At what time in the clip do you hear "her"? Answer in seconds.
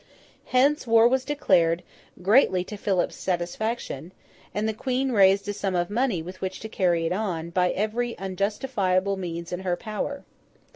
9.59-9.75